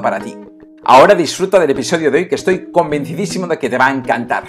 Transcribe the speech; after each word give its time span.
para 0.00 0.20
ti. 0.20 0.36
Ahora 0.84 1.14
disfruta 1.14 1.58
del 1.60 1.70
episodio 1.70 2.10
de 2.10 2.18
hoy 2.18 2.28
que 2.28 2.36
estoy 2.36 2.70
convencidísimo 2.70 3.46
de 3.46 3.58
que 3.58 3.68
te 3.68 3.78
va 3.78 3.86
a 3.86 3.92
encantar. 3.92 4.44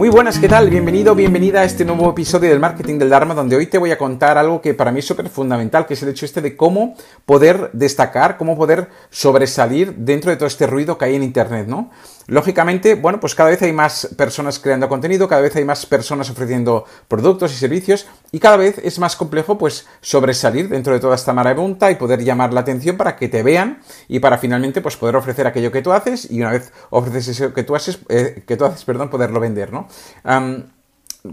Muy 0.00 0.08
buenas, 0.08 0.38
¿qué 0.38 0.48
tal? 0.48 0.70
Bienvenido, 0.70 1.14
bienvenida 1.14 1.60
a 1.60 1.64
este 1.64 1.84
nuevo 1.84 2.08
episodio 2.08 2.48
del 2.48 2.58
Marketing 2.58 2.96
del 2.96 3.10
Dharma, 3.10 3.34
donde 3.34 3.54
hoy 3.54 3.66
te 3.66 3.76
voy 3.76 3.90
a 3.90 3.98
contar 3.98 4.38
algo 4.38 4.62
que 4.62 4.72
para 4.72 4.92
mí 4.92 5.00
es 5.00 5.04
súper 5.04 5.28
fundamental, 5.28 5.84
que 5.84 5.92
es 5.92 6.02
el 6.02 6.08
hecho 6.08 6.24
este 6.24 6.40
de 6.40 6.56
cómo 6.56 6.94
poder 7.26 7.68
destacar, 7.74 8.38
cómo 8.38 8.56
poder 8.56 8.88
sobresalir 9.10 9.94
dentro 9.96 10.30
de 10.30 10.38
todo 10.38 10.46
este 10.46 10.66
ruido 10.66 10.96
que 10.96 11.04
hay 11.04 11.16
en 11.16 11.22
Internet, 11.22 11.66
¿no? 11.66 11.90
Lógicamente, 12.30 12.94
bueno, 12.94 13.20
pues 13.20 13.34
cada 13.34 13.50
vez 13.50 13.60
hay 13.60 13.72
más 13.72 14.08
personas 14.16 14.58
creando 14.58 14.88
contenido, 14.88 15.28
cada 15.28 15.42
vez 15.42 15.54
hay 15.56 15.64
más 15.64 15.84
personas 15.84 16.30
ofreciendo 16.30 16.84
productos 17.08 17.52
y 17.52 17.56
servicios 17.56 18.06
y 18.30 18.38
cada 18.38 18.56
vez 18.56 18.78
es 18.82 19.00
más 19.00 19.16
complejo 19.16 19.58
pues 19.58 19.86
sobresalir 20.00 20.68
dentro 20.68 20.94
de 20.94 21.00
toda 21.00 21.16
esta 21.16 21.32
marabunta 21.32 21.90
y 21.90 21.96
poder 21.96 22.22
llamar 22.22 22.54
la 22.54 22.60
atención 22.60 22.96
para 22.96 23.16
que 23.16 23.28
te 23.28 23.42
vean 23.42 23.80
y 24.06 24.20
para 24.20 24.38
finalmente 24.38 24.80
pues 24.80 24.96
poder 24.96 25.16
ofrecer 25.16 25.46
aquello 25.48 25.72
que 25.72 25.82
tú 25.82 25.92
haces 25.92 26.30
y 26.30 26.40
una 26.40 26.52
vez 26.52 26.72
ofreces 26.90 27.28
eso 27.28 27.52
que 27.52 27.64
tú 27.64 27.74
haces, 27.74 27.98
eh, 28.08 28.44
que 28.46 28.56
tú 28.56 28.64
haces, 28.64 28.84
perdón, 28.84 29.10
poderlo 29.10 29.40
vender, 29.40 29.72
¿no? 29.72 29.88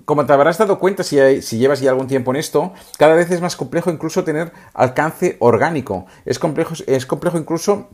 Como 0.06 0.26
te 0.26 0.34
habrás 0.34 0.58
dado 0.58 0.80
cuenta 0.80 1.04
si, 1.04 1.18
llevas 1.58 1.80
ya 1.80 1.92
algún 1.92 2.08
tiempo 2.08 2.32
en 2.32 2.38
esto, 2.38 2.74
cada 2.98 3.16
vez 3.16 3.32
es 3.32 3.42
más 3.42 3.56
complejo 3.56 3.90
incluso 3.90 4.24
tener 4.24 4.52
alcance 4.74 5.38
orgánico. 5.40 6.06
Es 6.26 6.40
complejo, 6.40 6.74
es 6.86 7.06
complejo 7.06 7.38
incluso 7.38 7.90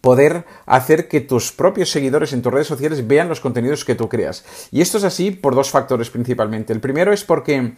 poder 0.00 0.44
hacer 0.66 1.08
que 1.08 1.20
tus 1.20 1.52
propios 1.52 1.90
seguidores 1.90 2.32
en 2.32 2.42
tus 2.42 2.52
redes 2.52 2.66
sociales 2.66 3.06
vean 3.06 3.28
los 3.28 3.40
contenidos 3.40 3.84
que 3.84 3.94
tú 3.94 4.08
creas. 4.08 4.44
Y 4.70 4.80
esto 4.80 4.98
es 4.98 5.04
así 5.04 5.30
por 5.30 5.54
dos 5.54 5.70
factores 5.70 6.10
principalmente. 6.10 6.72
El 6.72 6.80
primero 6.80 7.12
es 7.12 7.24
porque 7.24 7.74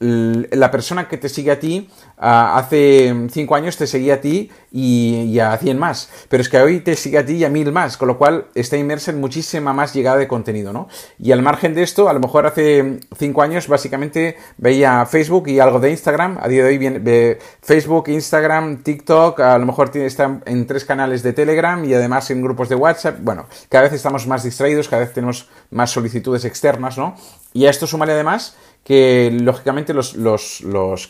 la 0.00 0.70
persona 0.70 1.08
que 1.08 1.16
te 1.16 1.28
sigue 1.28 1.50
a 1.50 1.58
ti 1.58 1.88
hace 2.16 3.26
5 3.30 3.54
años 3.54 3.76
te 3.76 3.86
seguía 3.86 4.14
a 4.14 4.20
ti 4.20 4.50
y, 4.70 5.38
a 5.40 5.56
100 5.56 5.78
más, 5.78 6.10
pero 6.28 6.40
es 6.40 6.48
que 6.48 6.58
hoy 6.58 6.80
te 6.80 6.94
sigue 6.94 7.18
a 7.18 7.26
ti 7.26 7.34
y 7.34 7.44
a 7.44 7.48
1000 7.48 7.72
más, 7.72 7.96
con 7.96 8.08
lo 8.08 8.18
cual 8.18 8.46
está 8.54 8.76
inmersa 8.76 9.10
en 9.10 9.20
muchísima 9.20 9.72
más 9.72 9.94
llegada 9.94 10.18
de 10.18 10.28
contenido, 10.28 10.72
¿no? 10.72 10.88
Y 11.18 11.32
al 11.32 11.42
margen 11.42 11.74
de 11.74 11.82
esto, 11.82 12.08
a 12.08 12.12
lo 12.12 12.20
mejor 12.20 12.46
hace 12.46 13.00
5 13.16 13.42
años 13.42 13.66
básicamente 13.66 14.36
veía 14.56 15.04
Facebook 15.06 15.48
y 15.48 15.58
algo 15.58 15.80
de 15.80 15.90
Instagram, 15.90 16.38
a 16.40 16.48
día 16.48 16.62
de 16.62 16.68
hoy 16.70 16.78
viene 16.78 17.38
Facebook, 17.62 18.08
Instagram, 18.08 18.82
TikTok, 18.82 19.40
a 19.40 19.58
lo 19.58 19.66
mejor 19.66 19.90
está 19.96 20.40
en 20.44 20.66
tres 20.66 20.84
canales 20.84 21.22
de 21.22 21.32
Telegram 21.32 21.84
y 21.84 21.94
además 21.94 22.30
en 22.30 22.42
grupos 22.42 22.68
de 22.68 22.74
WhatsApp, 22.74 23.18
bueno, 23.20 23.46
cada 23.68 23.84
vez 23.84 23.94
estamos 23.94 24.26
más 24.26 24.44
distraídos, 24.44 24.88
cada 24.88 25.02
vez 25.02 25.12
tenemos 25.12 25.48
más 25.70 25.90
solicitudes 25.90 26.44
externas, 26.44 26.98
¿no? 26.98 27.16
Y 27.52 27.66
a 27.66 27.70
esto 27.70 27.86
sumarle 27.86 28.14
además 28.14 28.56
que 28.88 29.30
lógicamente 29.30 29.92
los, 29.92 30.14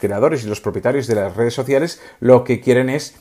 creadores 0.00 0.42
y 0.42 0.48
los 0.48 0.60
propietarios 0.60 1.06
de 1.06 1.14
las 1.14 1.36
redes 1.36 1.54
sociales 1.54 2.02
lo 2.18 2.42
que 2.42 2.60
quieren 2.60 2.90
es 2.90 3.14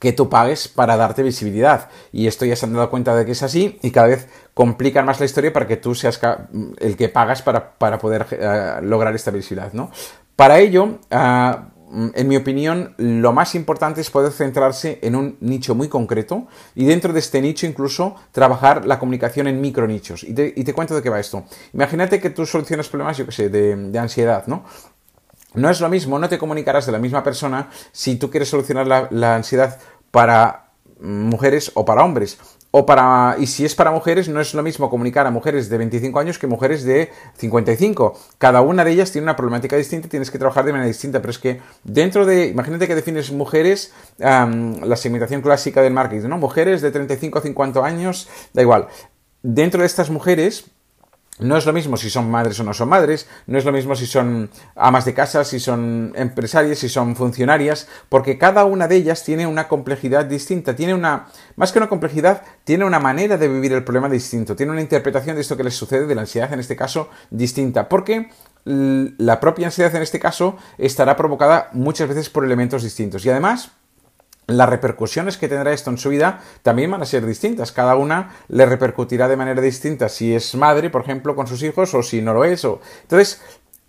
que 0.00 0.12
tú 0.12 0.28
pagues 0.28 0.66
para 0.66 0.96
darte 0.96 1.22
visibilidad. 1.22 1.88
Y 2.10 2.26
esto 2.26 2.44
ya 2.44 2.56
se 2.56 2.66
han 2.66 2.72
dado 2.72 2.90
cuenta 2.90 3.14
de 3.14 3.24
que 3.24 3.30
es 3.30 3.44
así 3.44 3.78
y 3.82 3.92
cada 3.92 4.08
vez 4.08 4.28
complican 4.54 5.06
más 5.06 5.20
la 5.20 5.26
historia 5.26 5.52
para 5.52 5.68
que 5.68 5.76
tú 5.76 5.94
seas 5.94 6.20
el 6.78 6.96
que 6.96 7.08
pagas 7.08 7.42
para, 7.42 7.78
poder 8.00 8.26
eh, 8.32 8.80
lograr 8.82 9.14
esta 9.14 9.30
visibilidad, 9.30 9.72
¿no? 9.72 9.92
Para 10.34 10.58
ello, 10.58 10.98
ah, 11.12 11.68
en 11.92 12.28
mi 12.28 12.36
opinión, 12.36 12.94
lo 12.96 13.32
más 13.32 13.54
importante 13.54 14.00
es 14.00 14.10
poder 14.10 14.32
centrarse 14.32 14.98
en 15.02 15.14
un 15.14 15.36
nicho 15.40 15.74
muy 15.74 15.88
concreto 15.88 16.46
y 16.74 16.84
dentro 16.84 17.12
de 17.12 17.20
este 17.20 17.40
nicho 17.40 17.66
incluso 17.66 18.16
trabajar 18.32 18.86
la 18.86 18.98
comunicación 18.98 19.46
en 19.46 19.60
micro 19.60 19.86
nichos. 19.86 20.24
Y 20.24 20.34
te, 20.34 20.74
cuento 20.74 20.94
de 20.94 21.02
qué 21.02 21.10
va 21.10 21.20
esto. 21.20 21.44
Imagínate 21.72 22.20
que 22.20 22.30
tú 22.30 22.44
solucionas 22.44 22.88
problemas, 22.88 23.16
yo 23.16 23.26
qué 23.26 23.32
sé, 23.32 23.48
de, 23.48 23.98
ansiedad, 23.98 24.46
¿no? 24.46 24.64
No 25.54 25.70
es 25.70 25.80
lo 25.80 25.88
mismo, 25.88 26.18
no 26.18 26.28
te 26.28 26.38
comunicarás 26.38 26.86
de 26.86 26.92
la 26.92 26.98
misma 26.98 27.22
persona 27.22 27.70
si 27.92 28.16
tú 28.16 28.30
quieres 28.30 28.48
solucionar 28.48 29.08
la 29.10 29.36
ansiedad 29.36 29.78
para 30.10 30.66
mujeres 31.00 31.70
o 31.74 31.84
para 31.84 32.04
hombres. 32.04 32.38
O 32.78 32.84
para, 32.84 33.36
y 33.38 33.46
si 33.46 33.64
es 33.64 33.74
para 33.74 33.90
mujeres, 33.90 34.28
no 34.28 34.38
es 34.38 34.52
lo 34.52 34.62
mismo 34.62 34.90
comunicar 34.90 35.26
a 35.26 35.30
mujeres 35.30 35.70
de 35.70 35.78
25 35.78 36.20
años 36.20 36.38
que 36.38 36.46
mujeres 36.46 36.84
de 36.84 37.10
55. 37.38 38.18
Cada 38.36 38.60
una 38.60 38.84
de 38.84 38.90
ellas 38.90 39.10
tiene 39.10 39.22
una 39.22 39.34
problemática 39.34 39.76
distinta 39.76 40.08
y 40.08 40.10
tienes 40.10 40.30
que 40.30 40.38
trabajar 40.38 40.66
de 40.66 40.72
manera 40.72 40.86
distinta. 40.86 41.22
Pero 41.22 41.30
es 41.30 41.38
que 41.38 41.62
dentro 41.84 42.26
de, 42.26 42.48
imagínate 42.48 42.86
que 42.86 42.94
defines 42.94 43.32
mujeres, 43.32 43.94
la 44.18 44.96
segmentación 44.96 45.40
clásica 45.40 45.80
del 45.80 45.94
marketing, 45.94 46.28
¿no? 46.28 46.36
Mujeres 46.36 46.82
de 46.82 46.90
35 46.90 47.38
a 47.38 47.40
50 47.40 47.82
años, 47.82 48.28
da 48.52 48.60
igual. 48.60 48.88
Dentro 49.42 49.80
de 49.80 49.86
estas 49.86 50.10
mujeres, 50.10 50.66
no 51.38 51.56
es 51.56 51.66
lo 51.66 51.72
mismo 51.72 51.96
si 51.96 52.08
son 52.08 52.30
madres 52.30 52.58
o 52.60 52.64
no 52.64 52.72
son 52.72 52.88
madres, 52.88 53.28
no 53.46 53.58
es 53.58 53.64
lo 53.64 53.72
mismo 53.72 53.94
si 53.94 54.06
son 54.06 54.50
amas 54.74 55.04
de 55.04 55.14
casa, 55.14 55.44
si 55.44 55.60
son 55.60 56.12
empresarias, 56.16 56.78
si 56.78 56.88
son 56.88 57.14
funcionarias, 57.14 57.88
porque 58.08 58.38
cada 58.38 58.64
una 58.64 58.88
de 58.88 58.96
ellas 58.96 59.22
tiene 59.22 59.46
una 59.46 59.68
complejidad 59.68 60.24
distinta, 60.24 60.74
tiene 60.74 60.94
una, 60.94 61.26
más 61.56 61.72
que 61.72 61.78
una 61.78 61.88
complejidad, 61.88 62.42
tiene 62.64 62.84
una 62.84 63.00
manera 63.00 63.36
de 63.36 63.48
vivir 63.48 63.72
el 63.72 63.84
problema 63.84 64.08
distinto, 64.08 64.56
tiene 64.56 64.72
una 64.72 64.80
interpretación 64.80 65.36
de 65.36 65.42
esto 65.42 65.56
que 65.56 65.64
les 65.64 65.74
sucede, 65.74 66.06
de 66.06 66.14
la 66.14 66.22
ansiedad 66.22 66.52
en 66.52 66.60
este 66.60 66.76
caso, 66.76 67.10
distinta, 67.30 67.88
porque 67.88 68.30
la 68.64 69.38
propia 69.38 69.66
ansiedad 69.66 69.94
en 69.94 70.02
este 70.02 70.18
caso 70.18 70.56
estará 70.76 71.16
provocada 71.16 71.68
muchas 71.72 72.08
veces 72.08 72.30
por 72.30 72.44
elementos 72.44 72.82
distintos. 72.82 73.24
Y 73.24 73.30
además 73.30 73.70
las 74.46 74.68
repercusiones 74.68 75.38
que 75.38 75.48
tendrá 75.48 75.72
esto 75.72 75.90
en 75.90 75.98
su 75.98 76.10
vida 76.10 76.40
también 76.62 76.90
van 76.90 77.02
a 77.02 77.06
ser 77.06 77.26
distintas. 77.26 77.72
Cada 77.72 77.96
una 77.96 78.36
le 78.48 78.66
repercutirá 78.66 79.28
de 79.28 79.36
manera 79.36 79.60
distinta 79.60 80.08
si 80.08 80.34
es 80.34 80.54
madre, 80.54 80.90
por 80.90 81.02
ejemplo, 81.02 81.34
con 81.34 81.46
sus 81.46 81.62
hijos 81.62 81.94
o 81.94 82.02
si 82.02 82.22
no 82.22 82.32
lo 82.32 82.44
es. 82.44 82.64
O... 82.64 82.80
Entonces, 83.02 83.42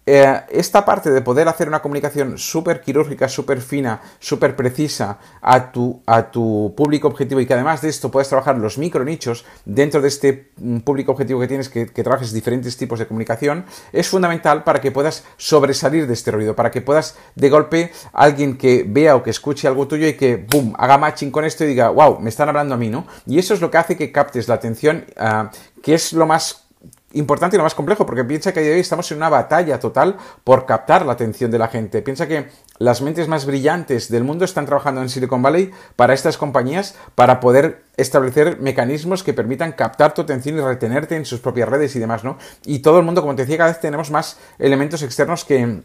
eh, 0.09 0.41
esta 0.51 0.85
parte 0.85 1.11
de 1.11 1.19
poder 1.19 1.49
hacer 1.49 1.67
una 1.67 1.81
comunicación 1.81 2.37
súper 2.37 2.79
quirúrgica, 2.79 3.27
súper 3.27 3.59
fina, 3.59 3.99
súper 4.19 4.55
precisa 4.55 5.19
a 5.41 5.69
tu, 5.69 6.01
a 6.05 6.31
tu 6.31 6.73
público 6.77 7.09
objetivo 7.09 7.41
y 7.41 7.45
que 7.45 7.53
además 7.53 7.81
de 7.81 7.89
esto 7.89 8.09
puedes 8.09 8.29
trabajar 8.29 8.57
los 8.57 8.77
micro 8.77 9.03
nichos 9.03 9.43
dentro 9.65 9.99
de 9.99 10.07
este 10.07 10.51
mm, 10.55 10.77
público 10.77 11.11
objetivo 11.11 11.41
que 11.41 11.49
tienes, 11.49 11.67
que, 11.67 11.87
trabajes 11.87 12.31
diferentes 12.31 12.77
tipos 12.77 12.99
de 12.99 13.07
comunicación, 13.07 13.65
es 13.91 14.07
fundamental 14.07 14.63
para 14.63 14.79
que 14.79 14.91
puedas 14.91 15.25
sobresalir 15.35 16.07
de 16.07 16.13
este 16.13 16.31
ruido, 16.31 16.55
para 16.55 16.71
que 16.71 16.79
puedas 16.81 17.17
de 17.35 17.49
golpe 17.49 17.91
alguien 18.13 18.57
que 18.57 18.85
vea 18.87 19.13
o 19.17 19.23
que 19.23 19.31
escuche 19.31 19.67
algo 19.67 19.89
tuyo 19.89 20.07
y 20.07 20.13
que, 20.13 20.37
boom, 20.37 20.73
haga 20.77 20.97
matching 20.97 21.31
con 21.31 21.43
esto 21.43 21.65
y 21.65 21.67
diga, 21.67 21.89
wow, 21.89 22.17
me 22.21 22.29
están 22.29 22.47
hablando 22.47 22.75
a 22.75 22.77
mí, 22.77 22.87
¿no? 22.87 23.05
Y 23.25 23.39
eso 23.39 23.53
es 23.53 23.59
lo 23.59 23.69
que 23.69 23.77
hace 23.77 23.97
que 23.97 24.13
captes 24.13 24.47
la 24.47 24.55
atención, 24.55 25.03
uh, 25.19 25.49
que 25.81 25.95
es 25.95 26.13
lo 26.13 26.25
más 26.25 26.66
importante 27.13 27.55
y 27.55 27.57
lo 27.57 27.63
más 27.63 27.75
complejo, 27.75 28.05
porque 28.05 28.23
piensa 28.23 28.53
que 28.53 28.59
hoy 28.59 28.79
estamos 28.79 29.09
en 29.11 29.17
una 29.17 29.29
batalla 29.29 29.79
total 29.79 30.17
por 30.43 30.65
captar 30.65 31.05
la 31.05 31.13
atención 31.13 31.49
de 31.51 31.57
la 31.57 31.67
gente. 31.67 32.01
Piensa 32.01 32.27
que 32.27 32.49
las 32.79 33.01
mentes 33.01 33.27
más 33.27 33.45
brillantes 33.45 34.09
del 34.09 34.23
mundo 34.23 34.45
están 34.45 34.65
trabajando 34.65 35.01
en 35.01 35.09
Silicon 35.09 35.41
Valley 35.41 35.71
para 35.95 36.13
estas 36.13 36.37
compañías, 36.37 36.95
para 37.15 37.39
poder 37.39 37.83
establecer 37.95 38.59
mecanismos 38.59 39.23
que 39.23 39.33
permitan 39.33 39.71
captar 39.71 40.13
tu 40.13 40.21
atención 40.21 40.57
y 40.57 40.61
retenerte 40.61 41.15
en 41.15 41.25
sus 41.25 41.39
propias 41.39 41.69
redes 41.69 41.95
y 41.95 41.99
demás, 41.99 42.23
¿no? 42.23 42.37
Y 42.65 42.79
todo 42.79 42.99
el 42.99 43.05
mundo, 43.05 43.21
como 43.21 43.35
te 43.35 43.43
decía, 43.43 43.57
cada 43.57 43.69
vez 43.71 43.79
tenemos 43.79 44.11
más 44.11 44.37
elementos 44.59 45.01
externos 45.01 45.45
que 45.45 45.81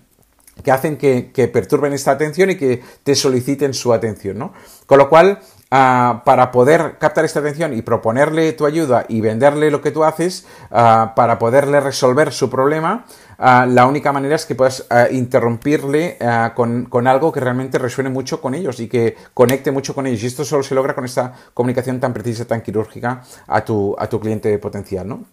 que 0.62 0.70
hacen 0.70 0.98
que, 0.98 1.32
que, 1.32 1.48
perturben 1.48 1.94
esta 1.94 2.10
atención 2.10 2.50
y 2.50 2.56
que 2.56 2.82
te 3.02 3.14
soliciten 3.14 3.72
su 3.72 3.92
atención, 3.92 4.38
¿no? 4.38 4.52
Con 4.84 4.98
lo 4.98 5.08
cual, 5.08 5.40
Ah, 5.74 6.20
para 6.26 6.52
poder 6.52 6.98
captar 6.98 7.24
esta 7.24 7.40
atención 7.40 7.72
y 7.72 7.80
proponerle 7.80 8.52
tu 8.52 8.66
ayuda 8.66 9.06
y 9.08 9.22
venderle 9.22 9.70
lo 9.70 9.80
que 9.80 9.90
tú 9.90 10.04
haces, 10.04 10.46
ah, 10.70 11.14
para 11.16 11.38
poderle 11.38 11.80
resolver 11.80 12.30
su 12.30 12.50
problema, 12.50 13.06
ah, 13.38 13.64
la 13.66 13.86
única 13.86 14.12
manera 14.12 14.36
es 14.36 14.44
que 14.44 14.54
puedas 14.54 14.86
interrumpirle 15.10 16.18
con, 16.54 16.84
con, 16.90 17.06
algo 17.06 17.32
que 17.32 17.40
realmente 17.40 17.78
resuene 17.78 18.10
mucho 18.10 18.42
con 18.42 18.54
ellos 18.54 18.80
y 18.80 18.88
que 18.88 19.16
conecte 19.32 19.70
mucho 19.70 19.94
con 19.94 20.06
ellos. 20.06 20.22
Y 20.22 20.26
esto 20.26 20.44
solo 20.44 20.62
se 20.62 20.74
logra 20.74 20.94
con 20.94 21.06
esta 21.06 21.32
comunicación 21.54 22.00
tan 22.00 22.12
precisa, 22.12 22.44
tan 22.44 22.60
quirúrgica 22.60 23.22
a 23.46 23.64
tu, 23.64 23.96
a 23.98 24.06
tu 24.08 24.20
cliente 24.20 24.58
potencial, 24.58 25.08
¿no? 25.08 25.24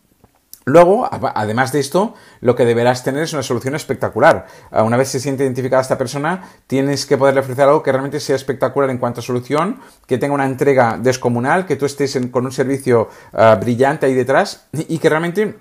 Luego, 0.65 1.09
además 1.11 1.71
de 1.71 1.79
esto, 1.79 2.13
lo 2.41 2.55
que 2.55 2.65
deberás 2.65 3.03
tener 3.03 3.23
es 3.23 3.33
una 3.33 3.43
solución 3.43 3.75
espectacular. 3.75 4.45
Ah, 4.71 4.83
una 4.83 4.97
vez 4.97 5.09
se 5.09 5.19
siente 5.19 5.43
identificada 5.43 5.81
esta 5.81 5.97
persona, 5.97 6.43
tienes 6.67 7.05
que 7.05 7.17
poderle 7.17 7.39
ofrecer 7.39 7.65
algo 7.65 7.81
que 7.81 7.91
realmente 7.91 8.19
sea 8.19 8.35
espectacular 8.35 8.89
en 8.89 8.97
cuanto 8.97 9.21
a 9.21 9.23
solución, 9.23 9.79
que 10.05 10.17
tenga 10.17 10.33
una 10.33 10.45
entrega 10.45 10.97
descomunal, 11.01 11.65
que 11.65 11.75
tú 11.75 11.85
estés 11.85 12.19
con 12.31 12.45
un 12.45 12.51
servicio 12.51 13.09
ah, 13.33 13.57
brillante 13.59 14.05
ahí 14.05 14.13
detrás 14.13 14.67
y 14.73 14.99
que 14.99 15.09
realmente 15.09 15.57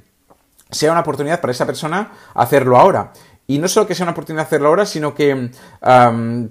sea 0.71 0.93
una 0.93 1.01
oportunidad 1.01 1.41
para 1.41 1.53
esa 1.53 1.65
persona 1.65 2.13
hacerlo 2.35 2.77
ahora. 2.77 3.13
Y 3.51 3.59
no 3.59 3.67
solo 3.67 3.87
que 3.87 3.95
sea 3.95 4.05
una 4.05 4.13
oportunidad 4.13 4.43
de 4.43 4.47
hacerlo 4.49 4.69
ahora, 4.69 4.85
sino 4.85 5.15
que 5.15 5.51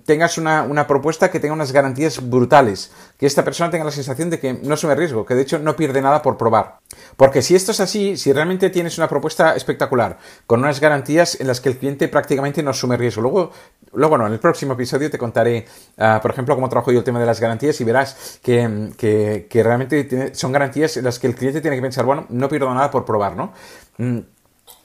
tengas 0.04 0.40
una, 0.40 0.88
propuesta 0.88 1.30
que 1.30 1.40
tenga 1.40 1.54
unas 1.54 1.72
garantías 1.72 2.28
brutales. 2.28 2.92
Que 3.20 3.28
esta 3.28 3.44
persona 3.44 3.70
tenga 3.70 3.86
la 3.86 3.92
sensación 3.92 4.32
de 4.32 4.40
que 4.40 4.54
no 4.54 4.74
asume 4.74 4.96
riesgo, 4.96 5.24
que 5.24 5.36
de 5.36 5.44
hecho 5.44 5.60
no 5.60 5.76
pierde 5.76 6.02
nada 6.02 6.24
por 6.24 6.38
probar. 6.38 6.80
Porque 7.16 7.44
si 7.44 7.54
esto 7.54 7.72
es 7.72 7.82
así, 7.82 8.18
si 8.18 8.34
realmente 8.34 8.72
tienes 8.72 8.98
una 8.98 9.08
propuesta 9.08 9.56
espectacular, 9.56 10.18
con 10.48 10.62
unas 10.62 10.80
garantías 10.80 11.40
en 11.40 11.46
las 11.46 11.62
que 11.62 11.70
el 11.70 11.78
cliente 11.78 12.08
prácticamente 12.08 12.64
no 12.64 12.72
asume 12.72 12.98
riesgo. 12.98 13.22
Luego, 13.22 13.52
luego 13.94 14.18
no, 14.18 14.26
en 14.26 14.34
el 14.34 14.40
próximo 14.40 14.74
episodio 14.74 15.12
te 15.12 15.20
contaré, 15.20 15.68
ah, 16.00 16.18
por 16.20 16.32
ejemplo, 16.32 16.56
cómo 16.56 16.68
trabajo 16.68 16.92
yo 16.92 16.98
el 16.98 17.06
tema 17.06 17.20
de 17.20 17.28
las 17.28 17.40
garantías 17.40 17.80
y 17.80 17.84
verás 17.84 18.40
que, 18.42 19.48
realmente 19.54 20.34
son 20.34 20.52
garantías 20.52 20.98
en 20.98 21.04
las 21.04 21.20
que 21.20 21.28
el 21.28 21.36
cliente 21.36 21.62
tiene 21.62 21.78
que 21.78 21.84
pensar, 21.84 22.06
bueno, 22.06 22.26
no 22.30 22.50
pierdo 22.50 22.74
nada 22.74 22.90
por 22.90 23.06
probar, 23.06 23.36
¿no? 23.36 23.54
Mm, 24.00 24.20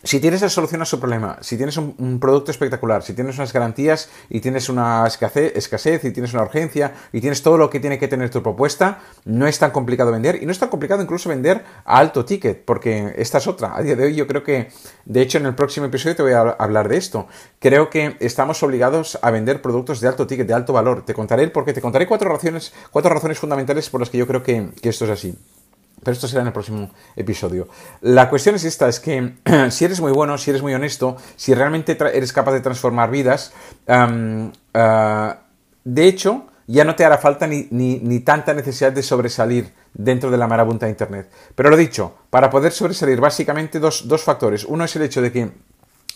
si 0.05 0.21
tienes 0.21 0.43
la 0.43 0.49
solución 0.49 0.83
a 0.83 0.85
su 0.85 0.99
problema, 0.99 1.39
si 1.41 1.57
tienes 1.57 1.77
un, 1.77 2.19
producto 2.21 2.51
espectacular, 2.51 3.03
si 3.03 3.15
tienes 3.15 3.37
unas 3.37 3.53
garantías 3.53 4.09
y 4.29 4.41
tienes 4.41 4.69
una 4.69 5.07
escasez, 5.07 6.05
y 6.05 6.11
tienes 6.11 6.33
una 6.35 6.43
urgencia 6.43 6.93
y 7.13 7.21
tienes 7.21 7.43
todo 7.43 7.57
lo 7.57 7.71
que 7.71 7.81
tiene 7.81 7.99
que 7.99 8.09
tener 8.09 8.31
tu 8.31 8.43
propuesta, 8.43 9.01
no 9.25 9.47
es 9.47 9.59
tan 9.59 9.71
complicado 9.71 10.11
vender 10.11 10.43
y 10.43 10.47
no 10.47 10.53
es 10.53 10.59
tan 10.59 10.69
complicado 10.69 11.03
incluso 11.03 11.29
vender 11.29 11.65
a 11.85 11.99
alto 11.99 12.25
ticket, 12.25 12.65
porque 12.65 13.15
esta 13.17 13.39
es 13.39 13.47
otra. 13.47 13.77
A 13.77 13.83
día 13.83 13.97
de 13.97 14.05
hoy 14.05 14.15
yo 14.15 14.27
creo 14.27 14.43
que, 14.43 14.71
de 15.05 15.23
hecho 15.23 15.39
en 15.39 15.47
el 15.47 15.55
próximo 15.55 15.87
episodio 15.87 16.17
te 16.17 16.23
voy 16.23 16.33
a 16.33 16.41
hablar 16.41 16.89
de 16.89 16.97
esto. 16.97 17.29
Creo 17.59 17.91
que 17.91 18.17
estamos 18.21 18.63
obligados 18.63 19.19
a 19.23 19.31
vender 19.31 19.63
productos 19.63 20.01
de 20.01 20.09
alto 20.09 20.27
ticket, 20.27 20.47
de 20.47 20.55
alto 20.55 20.73
valor. 20.73 21.05
Te 21.05 21.15
contaré 21.15 21.49
porque 21.49 21.73
te 21.73 21.81
contaré 21.81 22.07
cuatro 22.07 22.29
razones, 22.29 22.73
cuatro 22.91 23.13
razones 23.13 23.39
fundamentales 23.39 23.89
por 23.89 24.01
las 24.01 24.11
que 24.11 24.19
yo 24.19 24.27
creo 24.27 24.43
que 24.43 24.73
esto 24.83 25.05
es 25.05 25.11
así. 25.11 25.37
Pero 26.03 26.13
esto 26.13 26.27
será 26.27 26.43
en 26.43 26.49
el 26.49 26.53
próximo 26.53 26.91
episodio. 27.17 27.69
La 28.01 28.29
cuestión 28.29 28.55
es 28.55 28.65
esta, 28.65 28.89
es 28.89 29.01
que 29.01 29.35
si 29.71 29.85
eres 29.85 30.01
muy 30.01 30.13
bueno, 30.13 30.37
si 30.39 30.51
eres 30.51 30.63
muy 30.63 30.75
honesto, 30.75 31.17
si 31.37 31.55
realmente 31.55 31.97
eres 32.13 32.33
capaz 32.33 32.53
de 32.53 32.61
transformar 32.61 33.11
vidas, 33.11 33.53
ah, 33.89 35.39
de 35.85 36.07
hecho, 36.07 36.47
ya 36.67 36.85
no 36.85 36.95
te 36.95 37.05
hará 37.05 37.19
falta 37.19 37.47
ni, 37.47 38.21
tanta 38.21 38.55
necesidad 38.55 38.93
de 38.93 39.03
sobresalir 39.03 39.73
dentro 39.93 40.31
de 40.31 40.39
la 40.39 40.47
marabunta 40.47 40.87
de 40.87 40.91
Internet. 40.91 41.31
Pero 41.55 41.71
lo 41.71 41.77
dicho, 41.77 42.15
para 42.31 42.51
poder 42.51 42.73
sobresalir, 42.73 43.21
básicamente 43.21 43.79
dos, 43.79 44.05
factores. 44.25 44.65
Uno 44.65 44.85
es 44.85 44.97
el 44.97 45.03
hecho 45.03 45.21
de 45.21 45.33
que 45.33 45.51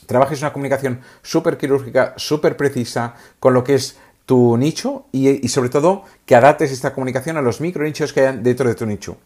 trabajes 0.07 0.41
una 0.41 0.53
comunicación 0.53 1.01
súper 1.23 1.59
quirúrgica, 1.59 2.15
súper 2.17 2.57
precisa, 2.57 3.15
con 3.41 3.55
lo 3.55 3.65
que 3.65 3.75
es 3.75 3.99
tu 4.25 4.57
nicho 4.57 5.07
y, 5.13 5.45
y, 5.45 5.49
sobre 5.49 5.69
todo 5.69 6.03
que 6.25 6.35
adaptes 6.35 6.73
esta 6.73 6.93
comunicación 6.93 7.37
a 7.37 7.43
los 7.43 7.61
micro 7.61 7.85
nichos 7.85 8.13
que 8.13 8.27
hay 8.27 8.39
dentro 8.39 8.69
de 8.69 8.75
tu 8.75 8.85
nicho. 8.85 9.19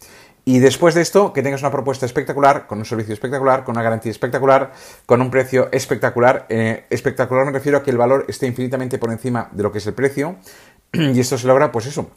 Y 0.45 0.59
después 0.59 0.95
de 0.95 1.03
esto, 1.03 1.33
que 1.33 1.43
tengas 1.43 1.61
una 1.61 1.71
propuesta 1.71 2.07
espectacular, 2.07 2.67
con 2.67 2.79
un 2.79 2.85
servicio 2.85 3.13
espectacular, 3.13 3.65
con 3.65 3.75
una 3.77 3.83
garantía 3.83 4.11
espectacular, 4.11 4.73
con 5.07 5.21
un 5.21 5.31
precio 5.31 5.69
espectacular. 5.73 6.47
Eh, 6.49 6.87
espectacular 6.91 7.45
me 7.45 7.53
refiero 7.53 7.79
a 7.79 7.83
que 7.83 7.91
el 7.91 7.99
valor 7.99 8.25
esté 8.29 8.47
infinitamente 8.47 8.99
por 8.99 9.11
encima 9.11 9.49
de 9.53 9.63
lo 9.63 9.73
que 9.73 9.79
es 9.79 9.87
el 9.87 9.95
precio. 9.95 10.37
Y 10.93 11.21
esto 11.21 11.39
se 11.39 11.47
logra, 11.47 11.71
pues 11.71 11.87
eso, 11.87 12.11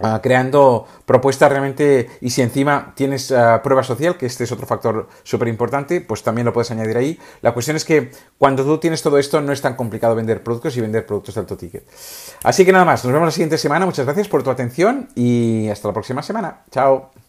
ah, 0.00 0.20
creando 0.22 0.86
propuestas 1.04 1.50
realmente 1.50 2.10
y 2.20 2.30
si 2.30 2.42
encima 2.42 2.92
tienes 2.94 3.32
ah, 3.32 3.60
prueba 3.62 3.82
social, 3.82 4.16
que 4.16 4.26
este 4.26 4.44
es 4.44 4.52
otro 4.52 4.66
factor 4.66 5.08
súper 5.24 5.48
importante, 5.48 6.00
pues 6.00 6.22
también 6.22 6.44
lo 6.44 6.52
puedes 6.52 6.70
añadir 6.70 6.96
ahí. 6.96 7.18
La 7.42 7.52
cuestión 7.52 7.76
es 7.76 7.84
que 7.84 8.12
cuando 8.38 8.64
tú 8.64 8.78
tienes 8.78 9.02
todo 9.02 9.18
esto 9.18 9.40
no 9.40 9.52
es 9.52 9.60
tan 9.60 9.74
complicado 9.74 10.14
vender 10.14 10.42
productos 10.44 10.76
y 10.76 10.80
vender 10.80 11.06
productos 11.06 11.34
de 11.34 11.40
alto 11.40 11.56
ticket. 11.56 11.84
Así 12.44 12.64
que 12.64 12.72
nada 12.72 12.84
más, 12.84 13.04
nos 13.04 13.12
vemos 13.12 13.26
la 13.26 13.32
siguiente 13.32 13.58
semana, 13.58 13.84
muchas 13.84 14.04
gracias 14.04 14.28
por 14.28 14.44
tu 14.44 14.50
atención 14.50 15.08
y 15.16 15.68
hasta 15.70 15.88
la 15.88 15.94
próxima 15.94 16.22
semana. 16.22 16.62
Chao. 16.70 17.23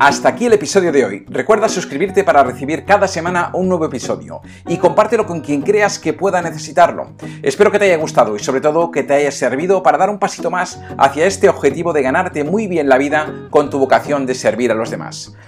Hasta 0.00 0.28
aquí 0.28 0.46
el 0.46 0.52
episodio 0.52 0.92
de 0.92 1.04
hoy. 1.04 1.24
Recuerda 1.28 1.68
suscribirte 1.68 2.22
para 2.22 2.44
recibir 2.44 2.84
cada 2.84 3.08
semana 3.08 3.50
un 3.52 3.68
nuevo 3.68 3.84
episodio 3.86 4.40
y 4.68 4.76
compártelo 4.76 5.26
con 5.26 5.40
quien 5.40 5.60
creas 5.60 5.98
que 5.98 6.12
pueda 6.12 6.40
necesitarlo. 6.40 7.14
Espero 7.42 7.72
que 7.72 7.80
te 7.80 7.86
haya 7.86 7.96
gustado 7.96 8.36
y 8.36 8.38
sobre 8.38 8.60
todo 8.60 8.92
que 8.92 9.02
te 9.02 9.14
haya 9.14 9.32
servido 9.32 9.82
para 9.82 9.98
dar 9.98 10.08
un 10.08 10.20
pasito 10.20 10.52
más 10.52 10.80
hacia 10.98 11.26
este 11.26 11.48
objetivo 11.48 11.92
de 11.92 12.02
ganarte 12.02 12.44
muy 12.44 12.68
bien 12.68 12.88
la 12.88 12.96
vida 12.96 13.48
con 13.50 13.70
tu 13.70 13.80
vocación 13.80 14.24
de 14.24 14.36
servir 14.36 14.70
a 14.70 14.76
los 14.76 14.90
demás. 14.90 15.34